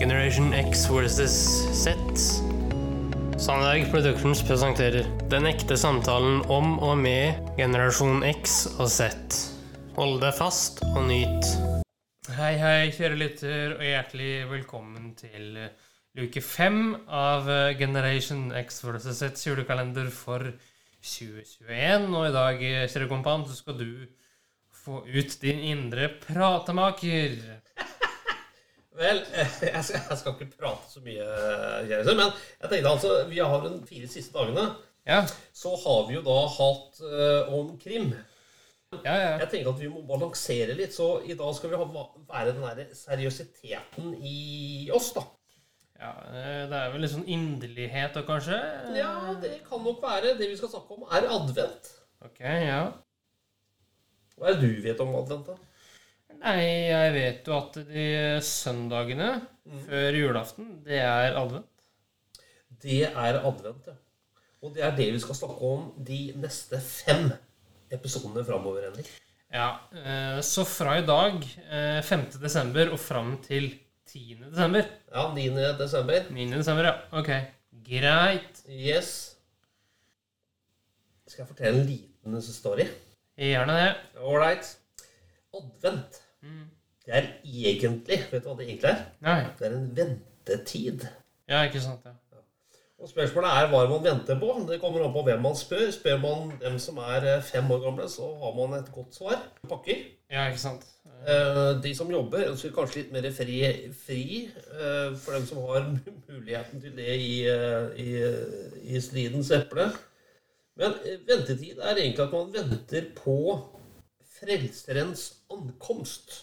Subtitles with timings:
[0.00, 1.34] Generation X versus
[1.76, 1.92] Z.
[3.36, 9.10] Sandberg Productions presenterer Den ekte samtalen om og med generasjon X og Z.
[9.98, 11.50] Hold deg fast og nyt.
[12.32, 15.76] Hei, hei, kjære lytter, og hjertelig velkommen til eh,
[16.16, 20.48] luke fem av eh, Generation X versus Z julekalender for
[21.04, 22.08] 2021.
[22.08, 23.90] Og i dag, eh, kjære kompan, så skal du
[24.80, 27.36] få ut din indre pratemaker.
[29.00, 29.22] Vel,
[29.74, 31.26] jeg skal, jeg skal ikke prate så mye,
[31.88, 34.66] Kjæreste, men jeg tenkte altså, vi har de fire siste dagene,
[35.08, 35.22] Ja,
[35.56, 38.10] så har vi jo da hatt uh, om krim.
[39.04, 39.30] ja, ja.
[39.40, 41.86] Jeg tenker at vi må balansere litt, så i dag skal vi ha,
[42.28, 45.24] være den der seriøsiteten i oss, da.
[46.02, 48.60] ja eh, det er vel litt sånn inderlighet da, kanskje?
[48.98, 50.36] Ja, det kan nok være.
[50.36, 51.94] Det vi skal snakke om, er advent.
[52.28, 52.82] Ok, ja.
[54.36, 55.69] Hva er det du vet om advent, da?
[56.40, 58.04] Nei, jeg vet jo at de
[58.44, 59.32] søndagene
[59.84, 61.66] før julaften, det er advent.
[62.80, 63.96] Det er advent, ja.
[64.60, 67.28] Og det er det vi skal snakke om de neste fem
[67.92, 69.08] episodene framover, Henrik.
[69.52, 72.26] Ja, eh, så fra i dag, eh, 5.
[72.42, 73.72] desember, og fram til
[74.06, 74.38] 10.
[74.50, 74.88] desember.
[75.12, 75.48] Ja, 9.
[75.78, 76.28] desember.
[76.30, 76.46] 9.
[76.56, 76.94] desember, ja.
[77.12, 77.30] Ok,
[77.88, 78.62] greit.
[78.68, 79.36] Yes.
[81.26, 82.88] Skal jeg fortelle en liten story?
[83.36, 83.94] Gjerne det.
[84.20, 84.76] Ålreit.
[85.54, 86.22] Advent.
[86.42, 86.66] Mm.
[87.06, 89.04] Det er egentlig Vet du hva det egentlig er?
[89.24, 89.40] Nei.
[89.58, 91.06] Det er en ventetid.
[91.48, 92.16] Ja, ikke sant, ja.
[93.00, 94.50] Og Spørsmålet er hva man venter på.
[94.68, 95.86] Det kommer an på hvem man spør.
[95.94, 99.38] Spør man dem som er eh, fem år gamle, så har man et godt svar.
[99.70, 100.02] Pakker.
[100.30, 100.84] Ja, ikke sant.
[101.24, 103.56] Eh, De som jobber, ønsker kanskje litt mer fri,
[104.04, 105.88] fri eh, for dem som har
[106.28, 107.32] muligheten til det i,
[108.04, 108.10] i,
[108.92, 109.88] i stridens eple.
[110.76, 110.92] Men
[111.28, 113.38] ventetid er egentlig at man venter på
[114.40, 116.40] frelserens ankomst.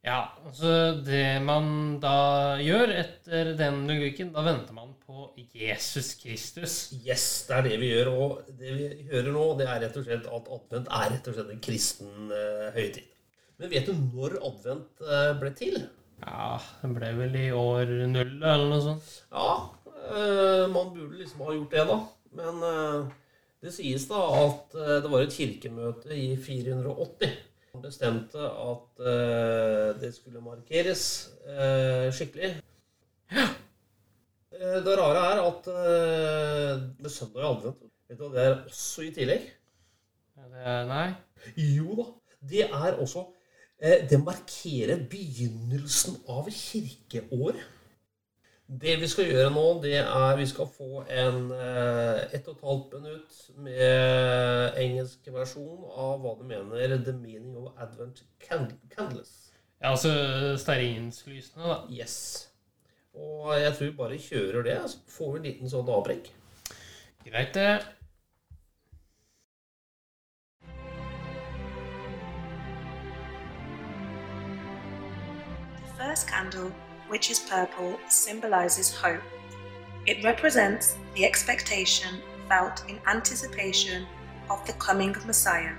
[0.00, 6.76] Ja, altså det man da gjør etter den logikken, da venter man på Jesus Kristus.
[7.04, 8.12] Yes, det er det vi gjør.
[8.14, 11.36] Og det vi hører nå, det er rett og slett at advent er rett og
[11.36, 13.10] slett en kristen eh, høytid.
[13.60, 15.76] Men vet du når advent eh, ble til?
[16.24, 19.12] Ja, det ble vel i år null eller noe sånt.
[19.28, 19.52] Ja,
[20.00, 22.00] eh, man burde liksom ha gjort det, da.
[22.40, 23.12] Men eh,
[23.60, 27.32] det sies da at eh, det var et kirkemøte i 480
[27.70, 31.02] som bestemte at eh, det skulle markeres
[31.44, 32.54] eh, skikkelig.
[33.30, 33.50] Ja.
[34.60, 35.68] Det rare er at
[37.00, 39.46] med søndag i advent Vet du hva det er også i tillegg?
[40.90, 41.06] Nei.
[41.56, 42.06] Jo da.
[42.50, 43.22] Det er også
[43.80, 47.62] Det markerer begynnelsen av kirkeåret.
[48.70, 52.60] Det vi skal gjøre nå, det er vi skal få en eh, ett og et
[52.68, 59.32] halvt minutt med engelsk versjon av hva du mener the meaning of Advent candles.
[59.80, 60.12] Ja, altså
[60.60, 61.80] stearinslysene, da.
[61.90, 62.46] Yes.
[63.14, 66.30] Og jeg tror vi bare kjører det, så får vi en liten sånn avbrekk.
[67.26, 67.80] Greit, det.
[75.74, 76.70] The first candle,
[77.10, 79.20] which is purple, symbolizes hope.
[80.06, 84.06] It represents the expectation felt in anticipation
[84.48, 85.74] of the coming of Messiah.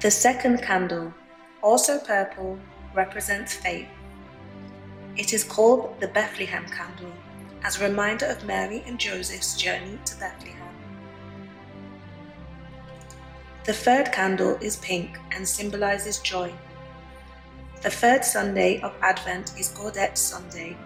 [0.00, 1.12] The second candle,
[1.62, 2.58] also purple,
[2.94, 3.88] represents faith.
[5.16, 7.12] It is called the Bethlehem candle
[7.62, 10.56] as a reminder of Mary and Joseph's journey to Bethlehem.
[13.64, 16.52] The third candle is pink and symbolizes joy.
[17.82, 20.76] The third Sunday of Advent is Gaudete Sunday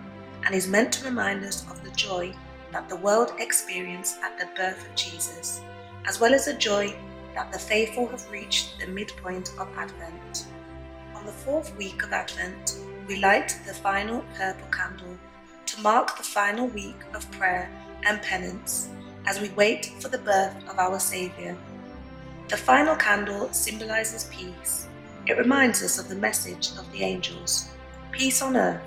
[0.45, 2.33] and is meant to remind us of the joy
[2.71, 5.61] that the world experienced at the birth of Jesus,
[6.07, 6.95] as well as the joy
[7.35, 10.47] that the faithful have reached the midpoint of Advent.
[11.17, 12.77] On the fourth week of Advent,
[13.09, 15.19] we light the final purple candle
[15.67, 17.69] to mark the final week of prayer
[18.05, 18.89] and penance
[19.27, 21.57] as we wait for the birth of our Saviour.
[22.51, 24.87] The final candle symbolizes peace.
[25.27, 27.71] It reminds us of the message of the angels
[28.13, 28.83] peace on earth,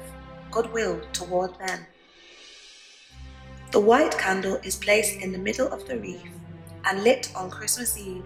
[0.52, 1.86] goodwill toward men.
[3.72, 6.32] The white candle is placed in the middle of the wreath
[6.86, 8.24] and lit on Christmas Eve.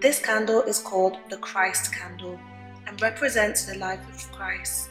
[0.00, 2.40] This candle is called the Christ candle
[2.86, 4.88] and represents the life of Christ.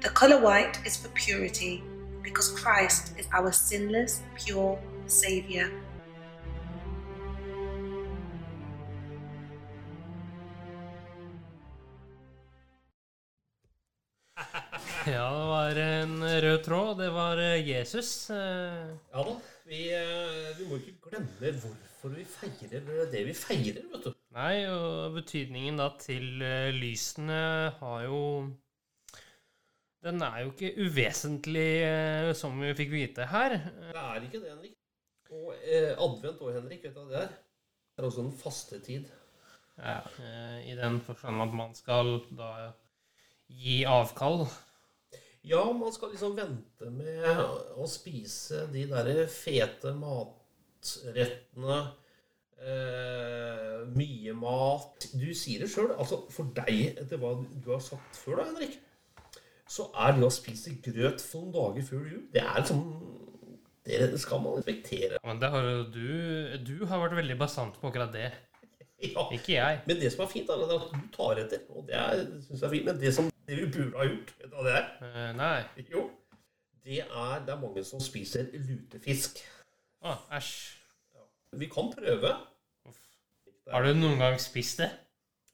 [0.00, 1.82] The color white is for purity
[2.22, 5.70] because Christ is our sinless, pure Savior.
[15.12, 16.98] Ja, det var en rød tråd.
[16.98, 18.30] Det var eh, Jesus.
[18.30, 19.34] Eh, Ja da.
[19.68, 24.14] Vi, eh, vi må ikke glemme hvorfor vi feirer det vi feirer, vet du.
[24.34, 26.42] Nei, og betydningen da til
[26.74, 27.38] lysene
[27.78, 28.20] har jo
[30.04, 31.68] Den er jo ikke uvesentlig,
[32.36, 33.54] som vi fikk vite her.
[33.92, 34.74] Det er ikke det, Henrik.
[35.32, 37.32] Og eh, advent òg, Henrik, vet du hva det er?
[37.94, 39.08] Det er også en fastetid.
[39.78, 40.00] Ja,
[40.64, 42.50] I den forstand at man skal da
[43.48, 44.44] gi avkall.
[45.44, 47.26] Ja, man skal liksom vente med
[47.76, 51.82] å spise de der fete matrettene.
[52.64, 55.90] Eh, mye mat Du sier det sjøl.
[56.00, 58.78] Altså, for deg, etter hva du har sagt før, da, Henrik,
[59.68, 62.82] så er det å spise grøt for noen dager før jul Det er liksom
[63.84, 65.20] Det skal man respektere.
[65.26, 66.08] Men det har jo du
[66.64, 68.32] Du har vært veldig bastant på akkurat det.
[69.04, 69.26] Ja.
[69.34, 69.80] Ikke jeg.
[69.84, 71.66] Men det som er fint, er at du tar etter.
[71.74, 71.98] Og det
[72.46, 72.86] syns jeg er fint.
[72.88, 74.86] Men det som det vi burde ha gjort, vet du hva det er?
[75.08, 75.84] Eh, nei.
[75.92, 76.04] Jo,
[76.84, 79.40] det er, det er mange som spiser lutefisk.
[80.04, 80.54] Å, æsj.
[81.60, 82.32] Vi kan prøve.
[83.72, 84.90] Har du noen gang spist det?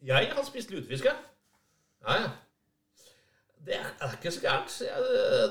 [0.03, 1.19] Jeg har spist lutefisk, jeg.
[2.07, 2.31] Ja, ja.
[3.67, 4.77] Det er, er ikke så gærent.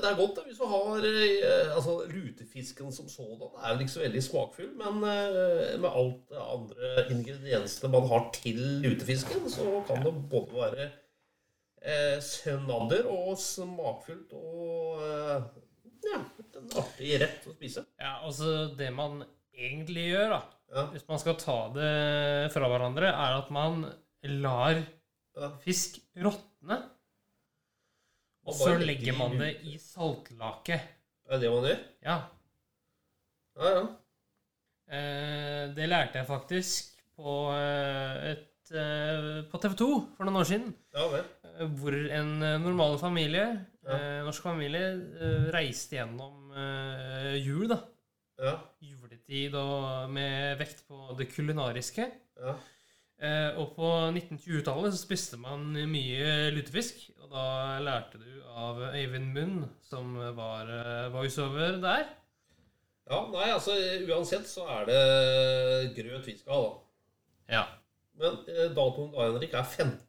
[0.02, 3.92] Det er godt det, hvis du har eh, Altså, lutefisken som sådan er vel ikke
[3.92, 9.84] så veldig smakfull, men eh, med alt det andre ingrediensene man har til lutefisken, så
[9.86, 10.88] kan det både være
[11.80, 15.48] eh, snadder og smakfullt og eh,
[16.10, 16.22] ja,
[16.60, 17.84] en artig rett å spise.
[18.00, 19.22] Ja, altså Det man
[19.56, 20.40] egentlig gjør, da,
[20.70, 21.90] Ja, hvis man skal ta det
[22.54, 23.84] fra hverandre, er at man
[24.40, 24.80] lar
[25.64, 26.80] fisk råtne.
[28.48, 30.78] Og så legger legger man det i saltlake.
[31.28, 31.82] Er det det man gjør?
[32.06, 32.16] Ja.
[33.60, 33.82] Ja, ja.
[34.90, 40.48] Eh, det lærte jeg faktisk på, eh, et, eh, på TV 2 for noen år
[40.48, 40.72] siden.
[40.96, 41.28] Ja vel
[41.68, 43.46] hvor en eh, normal familie,
[43.84, 43.96] ja.
[43.96, 44.90] Eh, norsk familie,
[45.20, 46.36] eh, reiste gjennom
[47.40, 47.78] jul, da.
[48.40, 48.52] Ja.
[48.82, 52.10] Juletid og med vekt på det kulinariske.
[52.40, 52.54] Ja.
[53.60, 57.02] og på 1920-tallet så spiste man mye lutefisk.
[57.20, 57.44] Og da
[57.84, 60.70] lærte du av Eivind Munn, som var
[61.12, 62.06] voiceover der.
[63.10, 63.76] Ja, nei, altså
[64.08, 65.02] uansett så er det
[65.98, 66.72] grøt vi skal ha, da.
[67.52, 67.64] Ja.
[68.20, 68.40] Men
[68.74, 70.00] datoen da, Henrik, er 15.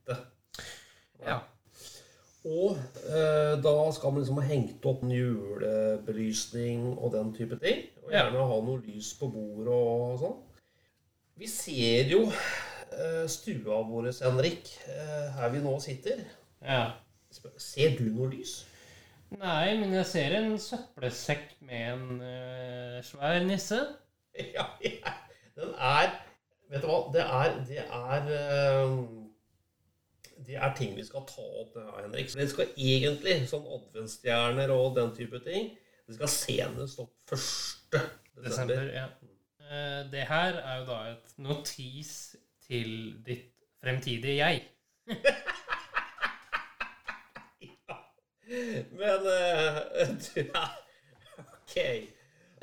[3.63, 7.85] da skal man liksom ha hengt opp en julebelysning og den type ting.
[8.03, 10.39] Og gjerne ha noe lys på bordet og sånn.
[11.41, 16.25] Vi ser jo eh, stua vår, Henrik, eh, her vi nå sitter.
[16.65, 16.91] ja.
[17.31, 18.57] Ser du noe lys?
[19.39, 23.79] Nei, men jeg ser en søppelsekk med en uh, svær nisse.
[24.57, 25.13] Ja, ja.
[25.59, 26.11] Den er
[26.71, 26.99] Vet du hva?
[27.11, 28.93] Det er Det er eh,
[30.51, 32.33] Det er ting vi skal ta opp, Henrik.
[32.35, 35.69] Det skal egentlig, sånn adventsstjerner og den type ting,
[36.03, 37.37] det skal senest opp 1.
[37.39, 38.41] desember.
[38.43, 38.89] Desember.
[38.91, 39.05] Ja.
[39.63, 42.11] Eh, det her er jo da et notis
[42.67, 42.91] til
[43.23, 43.47] ditt
[43.79, 44.59] fremtidige jeg.
[47.69, 47.95] ja.
[48.91, 49.79] Men eh,
[50.25, 50.67] du er
[51.47, 51.77] Ok.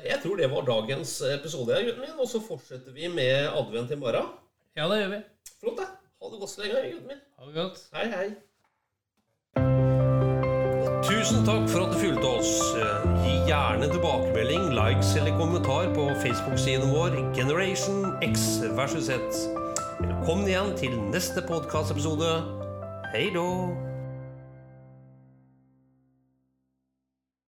[0.05, 2.19] Jeg tror det var dagens episode, gutten min.
[2.21, 4.29] Og så fortsetter vi med advent i morgen.
[4.77, 5.23] Ja, det gjør vi.
[5.57, 5.88] Flott, da.
[6.29, 7.21] Ha det godt så lenge, gutten min.
[7.39, 7.77] Ha det godt.
[7.93, 8.27] Hei, hei.
[11.09, 12.51] Tusen takk for at du fulgte oss.
[13.23, 19.17] Gi gjerne tilbakemelding, likes eller kommentar på Facebook-siden vår Generation X versus Z.
[20.05, 22.33] Velkommen igjen til neste podkastepisode.
[23.15, 23.49] Hei då!